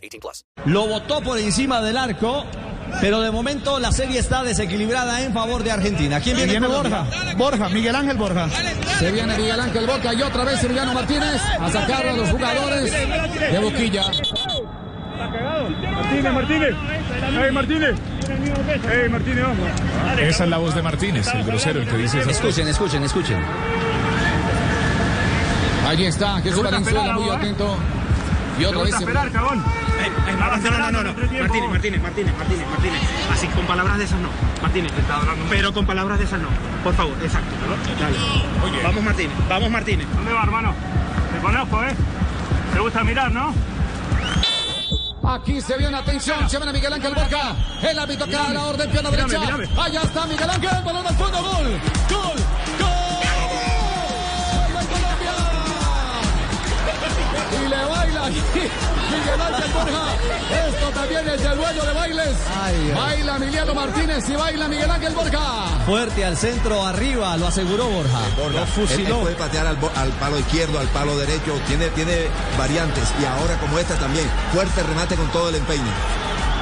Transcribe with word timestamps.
18 0.00 0.20
plus. 0.20 0.44
Lo 0.66 0.86
botó 0.86 1.20
por 1.20 1.38
encima 1.38 1.80
del 1.80 1.96
arco, 1.96 2.44
pero 3.00 3.20
de 3.20 3.30
momento 3.30 3.78
la 3.78 3.92
serie 3.92 4.18
está 4.18 4.42
desequilibrada 4.42 5.22
en 5.22 5.32
favor 5.32 5.62
de 5.62 5.70
Argentina. 5.70 6.20
¿Quién 6.20 6.36
viene, 6.36 6.52
Viene? 6.52 6.66
Borja, 6.68 7.06
Borja, 7.36 7.68
Miguel 7.68 7.94
Ángel 7.94 8.16
Borja. 8.16 8.48
Se 8.98 9.12
viene 9.12 9.36
Miguel 9.36 9.60
Ángel 9.60 9.86
Boca 9.86 10.12
y 10.14 10.22
otra 10.22 10.44
vez 10.44 10.62
Emiliano 10.64 10.94
Martínez 10.94 11.40
a 11.58 11.70
sacar 11.70 12.06
a 12.06 12.12
los 12.12 12.30
jugadores 12.30 12.92
de 12.92 13.58
Boquilla. 13.58 14.04
Martínez, 15.20 16.32
Martínez. 16.32 16.74
Hey, 17.32 17.52
Martínez. 17.52 17.96
Hey, 18.88 19.08
Martínez, 19.10 19.44
vamos. 19.44 19.68
Esa 20.20 20.44
es 20.44 20.50
la 20.50 20.58
voz 20.58 20.74
de 20.74 20.82
Martínez, 20.82 21.26
el 21.34 21.44
grosero, 21.44 21.80
el 21.80 21.88
que 21.88 21.96
dice 21.96 22.20
esas 22.20 22.38
cosas. 22.38 22.58
Escuchen, 22.58 22.68
escuchen, 22.68 23.02
escuchen. 23.04 23.44
Allí 25.86 26.04
está 26.06 26.36
Jesús 26.40 26.58
gusta 26.58 26.70
Valenzuela 26.70 27.12
muy 27.14 27.30
atento. 27.30 27.76
Y 28.60 28.64
otra 28.66 28.82
vez 28.82 28.94
esperar, 28.94 29.30
cagón. 29.32 29.64
No, 30.38 30.56
no, 30.56 30.78
no, 30.78 30.90
no, 30.90 31.02
no. 31.02 31.14
Martínez, 31.14 31.70
Martínez, 31.70 32.02
Martínez, 32.02 32.36
Martínez, 32.36 32.68
Martínez. 32.68 33.00
Así, 33.32 33.46
con 33.48 33.66
palabras 33.66 33.96
de 33.98 34.04
esas 34.04 34.20
no. 34.20 34.28
Martínez. 34.60 34.92
Pero 35.48 35.72
con 35.72 35.86
palabras 35.86 36.18
de 36.18 36.24
esas 36.24 36.40
no. 36.40 36.48
Por 36.84 36.94
favor, 36.94 37.16
exacto. 37.22 37.54
Dale. 37.98 38.16
Vamos, 38.82 39.02
Martínez. 39.02 39.32
Vamos, 39.48 39.70
Martínez. 39.70 40.06
¿Dónde 40.14 40.32
va, 40.32 40.42
hermano? 40.42 40.74
Te 41.32 41.38
conozco, 41.40 41.84
¿eh? 41.84 41.94
Te 42.74 42.80
gusta 42.80 43.02
mirar, 43.02 43.32
¿no? 43.32 43.54
Aquí 45.22 45.60
se 45.60 45.76
viene 45.76 45.96
atención, 45.96 46.48
se 46.48 46.56
viene 46.56 46.72
Miguel 46.72 46.92
Ángel 46.92 47.14
Boca. 47.14 47.54
El 47.82 47.98
árbitro 47.98 48.24
acá 48.26 48.46
a 48.46 48.52
la 48.52 48.64
orden, 48.64 48.90
pierna 48.90 49.10
derecha. 49.10 49.40
Allá 49.82 50.02
está 50.02 50.26
Miguel 50.26 50.50
Ángel, 50.50 50.84
balón 50.84 51.06
al 51.06 51.14
fondo, 51.14 51.42
gol. 51.42 51.80
¡Gol 52.10 52.49
aquí 58.30 58.60
Miguel 59.10 59.40
Ángel 59.40 59.70
Borja. 59.72 60.04
Esto 60.68 60.86
también 60.94 61.28
es 61.28 61.40
el 61.44 61.56
dueño 61.56 61.82
de 61.84 61.92
bailes. 61.92 62.36
Ay, 62.62 62.74
ay. 62.88 62.92
Baila 62.94 63.36
Emiliano 63.36 63.74
Martínez 63.74 64.28
y 64.28 64.32
baila 64.36 64.68
Miguel 64.68 64.90
Ángel 64.90 65.14
Borja. 65.14 65.38
Fuerte 65.86 66.24
al 66.24 66.36
centro, 66.36 66.86
arriba, 66.86 67.36
lo 67.36 67.46
aseguró 67.48 67.86
Borja. 67.88 68.18
Borja. 68.36 68.52
Lo 68.52 68.62
Él- 68.62 68.68
fusiló. 68.68 69.16
él 69.16 69.20
puede 69.22 69.34
patear 69.36 69.66
al 69.66 69.76
palo 69.76 70.38
izquierdo, 70.38 70.78
al 70.78 70.88
palo 70.88 71.16
derecho, 71.18 71.52
tiene, 71.66 71.88
tiene 71.88 72.28
variantes 72.58 73.04
y 73.20 73.24
ahora 73.24 73.56
como 73.58 73.78
esta 73.78 73.94
también, 73.96 74.28
fuerte 74.52 74.82
remate 74.82 75.14
con 75.16 75.28
todo 75.30 75.48
el 75.48 75.56
empeño. 75.56 75.82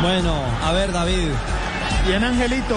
Bueno, 0.02 0.34
a 0.64 0.72
ver, 0.72 0.92
David. 0.92 1.28
Bien, 2.06 2.22
Angelito. 2.24 2.76